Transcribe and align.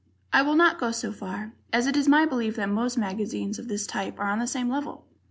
I 0.33 0.41
will 0.41 0.55
not 0.55 0.79
go 0.79 0.87
quite 0.87 0.95
so 0.95 1.11
far, 1.11 1.53
as 1.71 1.85
it 1.85 1.95
is 1.95 2.07
my 2.07 2.25
belief 2.25 2.55
that 2.55 2.69
most 2.69 2.97
magazines 2.97 3.59
of 3.59 3.67
this 3.67 3.85
type 3.85 4.19
are 4.19 4.31
on 4.31 4.39
the 4.39 4.47
same 4.47 4.67
level. 4.67 5.05